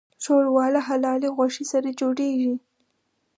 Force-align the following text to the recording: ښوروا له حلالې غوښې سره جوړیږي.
ښوروا 0.23 0.65
له 0.75 0.81
حلالې 0.87 1.29
غوښې 1.35 1.65
سره 1.71 1.89
جوړیږي. 1.99 2.53